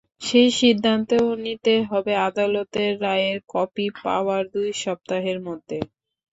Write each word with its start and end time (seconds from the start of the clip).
সেই 0.21 0.49
সিদ্ধান্তও 0.59 1.27
নিতে 1.43 1.73
হবে 1.89 2.13
আদালতের 2.27 2.91
রায়ের 3.01 3.37
কপি 3.49 3.85
পাওয়ার 3.99 4.43
দুই 4.53 4.69
সপ্তাহের 4.83 5.37
মধ্যে। 5.47 5.77